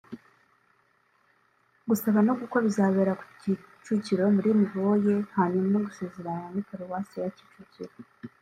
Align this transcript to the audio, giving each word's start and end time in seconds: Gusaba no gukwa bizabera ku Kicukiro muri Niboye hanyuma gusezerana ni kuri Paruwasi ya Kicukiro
Gusaba 1.89 2.19
no 2.27 2.33
gukwa 2.39 2.59
bizabera 2.65 3.11
ku 3.19 3.25
Kicukiro 3.41 4.23
muri 4.35 4.49
Niboye 4.59 5.13
hanyuma 5.37 5.77
gusezerana 5.87 6.45
ni 6.45 6.49
kuri 6.65 6.67
Paruwasi 6.69 7.15
ya 7.21 7.29
Kicukiro 7.37 7.93